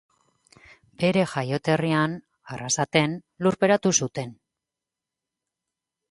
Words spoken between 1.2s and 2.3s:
jaioterrian,